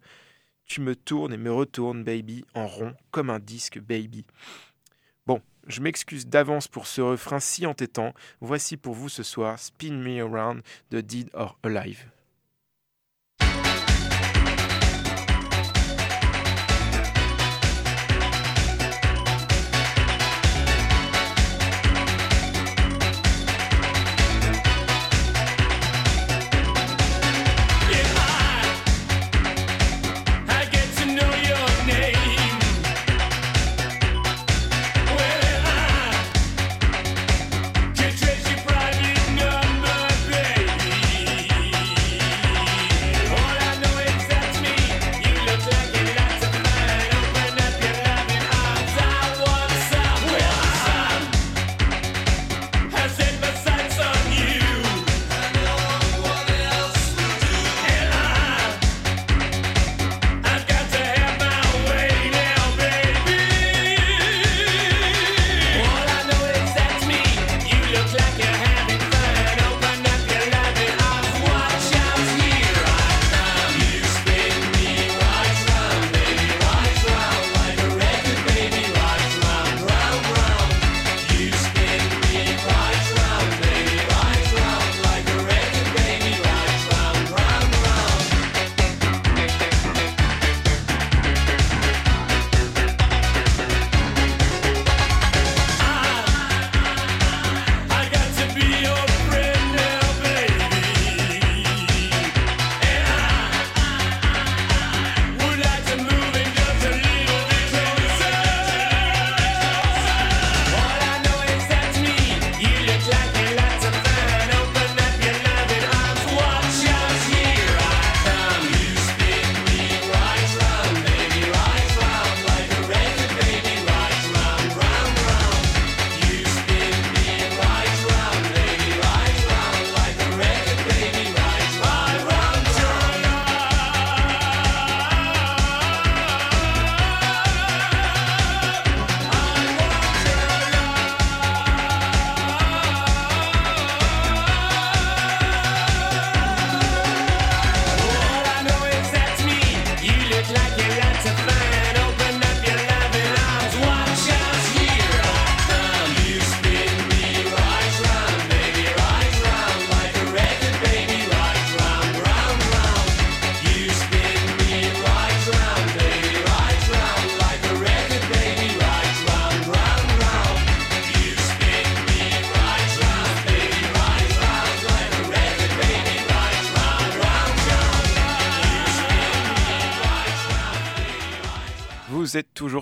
[0.66, 4.26] tu me tournes et me retournes, baby, en rond, comme un disque, baby.
[5.28, 8.16] Bon, je m'excuse d'avance pour ce refrain si entêtant.
[8.42, 12.13] Voici pour vous ce soir Spin Me Around de Dead or Alive.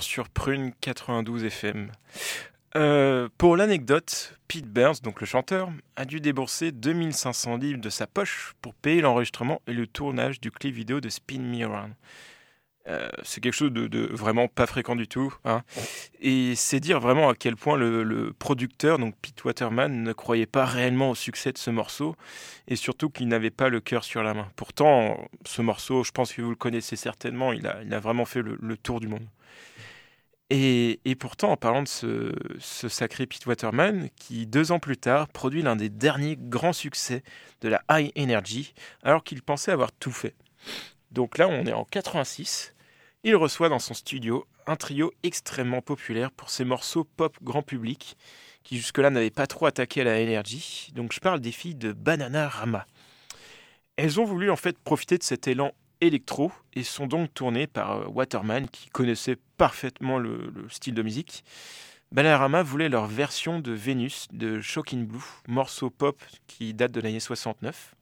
[0.02, 1.92] Sur Prune 92 FM.
[2.76, 8.08] Euh, pour l'anecdote, Pete Burns, donc le chanteur, a dû débourser 2500 livres de sa
[8.08, 11.94] poche pour payer l'enregistrement et le tournage du clip vidéo de Spin Me Around.
[12.88, 15.34] Euh, c'est quelque chose de, vraiment pas fréquent du tout.
[15.46, 15.62] Hein.
[16.20, 20.66] Et c'est dire vraiment à quel point le, producteur, donc Pete Waterman, ne croyait pas
[20.66, 22.16] réellement au succès de ce morceau
[22.68, 24.48] et surtout qu'il n'avait pas le cœur sur la main.
[24.56, 28.78] Pourtant, ce morceau, je pense que vous le connaissez certainement, il a, vraiment fait le
[28.78, 29.28] tour du monde.
[30.54, 35.62] Et, pourtant, en parlant de ce, sacré Pete Waterman, qui deux ans plus tard produit
[35.62, 37.24] l'un des derniers grands succès
[37.62, 40.36] de la High Energy, alors qu'il pensait avoir tout fait.
[41.12, 42.76] Donc là, on est en 86.
[43.24, 48.18] il reçoit dans son studio un trio extrêmement populaire pour ses morceaux pop grand public,
[48.64, 50.92] qui jusque-là n'avaient pas trop attaqué à la énergie.
[50.96, 52.86] Donc je parle des filles de Banana Rama.
[53.96, 55.72] Elles ont voulu en fait profiter de cet élan
[56.02, 61.44] électro et sont donc tournées par euh, Waterman qui connaissait parfaitement le, style de musique.
[62.12, 67.22] Bananarama voulait leur version de Vénus de Shocking Blue, morceau pop qui date de l'année
[67.22, 67.96] 69.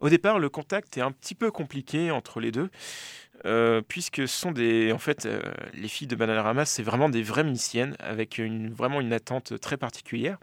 [0.00, 2.68] Au départ, le contact est un petit peu compliqué entre les deux,
[3.46, 5.40] euh, puisque sont des, en fait, euh,
[5.74, 10.38] les filles de Bananarama, c'est vraiment des vraies musiciennes avec vraiment une attente très particulière.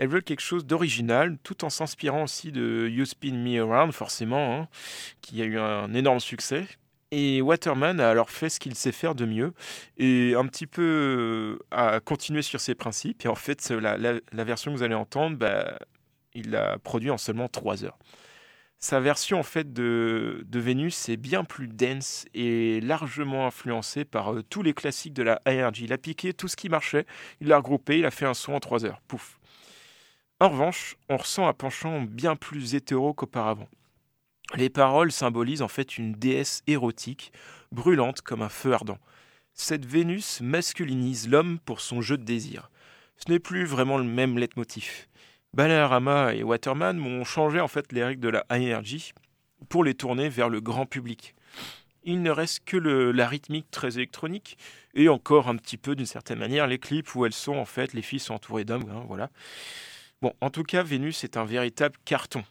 [0.00, 4.56] Elles veulent quelque chose d'original, tout en s'inspirant aussi de You Spin Me Around, forcément,
[4.56, 4.68] hein,
[5.20, 6.66] qui a eu un énorme succès.
[7.10, 9.52] Et Waterman a alors fait ce qu'il sait faire de mieux
[9.98, 13.26] et un petit peu euh, a continué sur ses principes.
[13.26, 15.78] Et en fait, la, version que vous allez entendre, bah,
[16.34, 17.98] il l'a produit en seulement 3 heures.
[18.78, 24.32] Sa version en fait de, de Vénus est bien plus dense et largement influencée par
[24.32, 25.80] euh, tous les classiques de la ARG.
[25.80, 27.04] Il a piqué tout ce qui marchait,
[27.42, 29.02] il l'a regroupé, il a fait un son en 3 heures.
[29.06, 29.39] Pouf.
[30.42, 33.68] En revanche, on ressent un penchant bien plus hétéro qu'auparavant.
[34.56, 37.30] Les paroles symbolisent en fait une déesse érotique,
[37.72, 38.98] brûlante comme un feu ardent.
[39.52, 42.70] Cette Vénus masculinise l'homme pour son jeu de désir.
[43.18, 45.08] Ce n'est plus vraiment le même leitmotiv.
[45.52, 49.12] Balarama et Waterman m'ont changé en fait les règles de la high energy
[49.68, 51.34] pour les tourner vers le grand public.
[52.02, 54.56] Il ne reste que la rythmique très électronique
[54.94, 57.92] et encore un petit peu d'une certaine manière les clips où elles sont en fait
[57.92, 59.28] les filles sont entourées d'hommes, hein, voilà.
[60.22, 62.44] Bon, en tout cas, Vénus est un véritable carton.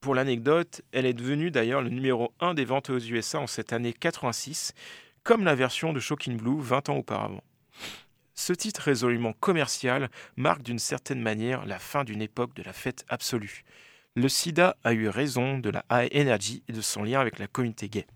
[0.00, 3.74] Pour l'anecdote, elle est devenue d'ailleurs le numéro 1 des ventes aux USA en cette
[3.74, 4.72] année 86,
[5.22, 7.44] comme la version de Shocking Blue 20 ans auparavant.
[8.34, 13.04] Ce titre résolument commercial marque d'une certaine manière la fin d'une époque de la fête
[13.10, 13.64] absolue.
[14.16, 17.48] Le sida a eu raison de la high energy et de son lien avec la
[17.48, 18.06] communauté gay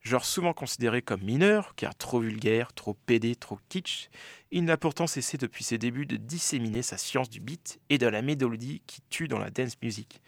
[0.00, 4.08] genre souvent considéré comme mineur, car trop vulgaire, trop pédé, trop kitsch,
[4.50, 8.06] il n'a pourtant cessé depuis ses débuts de disséminer sa science du beat et de
[8.06, 10.20] la mélodie qui tue dans la dance music.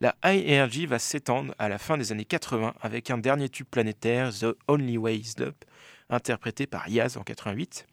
[0.00, 3.66] La high energy va s'étendre à la fin des années 80 avec un dernier tube
[3.70, 5.64] planétaire, The Only Way Is Up,
[6.10, 7.86] interprété par Yaz en 88.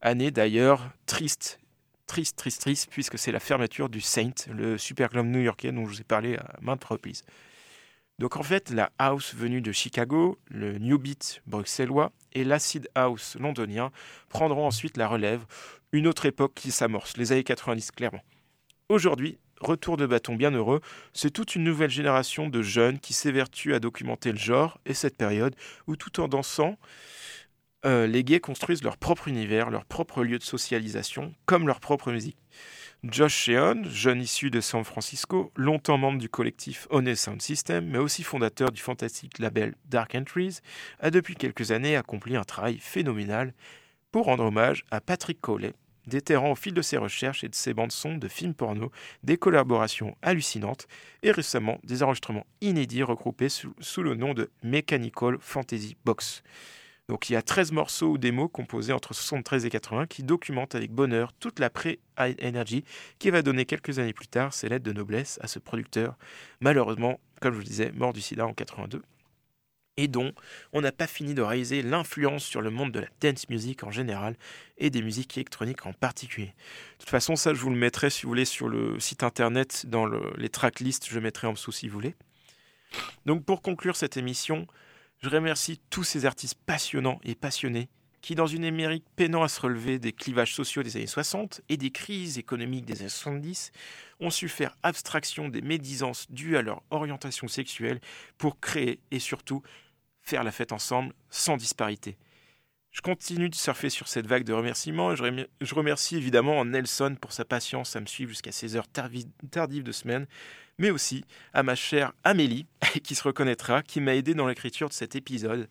[0.00, 1.60] Année d'ailleurs triste,
[2.06, 5.94] triste, triste, triste, puisque c'est la fermeture du Saint, le super club new-yorkais dont je
[5.94, 7.22] vous ai parlé à maintes reprises.
[8.20, 13.36] Donc en fait, la house venue de Chicago, le new beat bruxellois et l'acid house
[13.40, 13.90] londonien
[14.28, 15.44] prendront ensuite la relève,
[15.92, 18.22] une autre époque qui s'amorce, les années 90 clairement.
[18.88, 20.80] Aujourd'hui, retour de bâton bien heureux,
[21.12, 25.16] c'est toute une nouvelle génération de jeunes qui s'évertuent à documenter le genre et cette
[25.16, 25.56] période
[25.88, 26.78] où tout en dansant,
[27.84, 32.12] euh, les gays construisent leur propre univers, leur propre lieu de socialisation, comme leur propre
[32.12, 32.38] musique.
[33.10, 37.98] Josh Sheon, jeune issu de San Francisco, longtemps membre du collectif Honest Sound System, mais
[37.98, 40.60] aussi fondateur du fantastique label Dark Entries,
[41.00, 43.52] a depuis quelques années accompli un travail phénoménal
[44.10, 45.74] pour rendre hommage à Patrick Cowley,
[46.06, 48.90] déterrant au fil de ses recherches et de ses bandes-sons de films porno
[49.22, 50.86] des collaborations hallucinantes
[51.22, 56.42] et récemment des enregistrements inédits regroupés sous le nom de Mechanical Fantasy Box.
[57.08, 60.74] Donc il y a 13 morceaux ou démos composés entre 73 et 80 qui documentent
[60.74, 62.84] avec bonheur toute la pré-energy
[63.18, 66.16] qui va donner quelques années plus tard ses lettres de noblesse à ce producteur,
[66.60, 69.02] malheureusement, comme je vous disais, mort du sida en 82
[69.96, 70.32] et dont
[70.72, 73.90] on n'a pas fini de réaliser l'influence sur le monde de la dance music en
[73.90, 74.36] général
[74.78, 76.48] et des musiques électroniques en particulier.
[76.48, 79.86] De toute façon, ça, je vous le mettrai, si vous voulez, sur le site internet,
[79.86, 82.14] dans les tracklists, je mettrai en dessous si vous voulez.
[83.26, 84.66] Donc, pour conclure cette émission,
[85.24, 87.88] je remercie tous ces artistes passionnants et passionnés
[88.20, 91.78] qui, dans une Amérique peinant à se relever des clivages sociaux des années 60 et
[91.78, 93.72] des crises économiques des années 70,
[94.20, 98.00] ont su faire abstraction des médisances dues à leur orientation sexuelle
[98.36, 99.62] pour créer et surtout
[100.20, 102.18] faire la fête ensemble sans disparité.
[102.94, 107.44] Je continue de surfer sur cette vague de remerciements je remercie évidemment Nelson pour sa
[107.44, 110.26] patience à me suivre jusqu'à ces heures tardives de semaine
[110.78, 112.66] mais aussi à ma chère Amélie,
[113.02, 115.68] qui se reconnaîtra, qui m'a aidé dans l'écriture de cet épisode.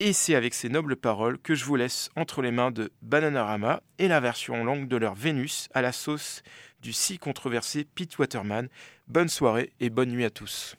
[0.00, 3.80] Et c'est avec ces nobles paroles que je vous laisse entre les mains de Bananarama
[3.98, 6.42] et la version longue de leur Vénus à la sauce
[6.82, 8.68] du si controversé Pete Waterman.
[9.06, 10.76] Bonne soirée et bonne nuit à tous.